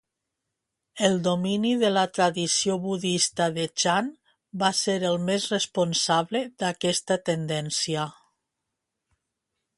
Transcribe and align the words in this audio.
El 1.09 1.17
domini 1.27 1.73
de 1.83 1.91
la 1.91 2.05
tradició 2.13 2.77
budista 2.85 3.49
de 3.59 3.67
Ch'an 3.83 4.09
va 4.65 4.71
ser 4.81 4.97
el 5.11 5.21
més 5.29 5.47
responsable 5.55 6.45
d'aquesta 6.65 7.21
tendència. 7.31 8.09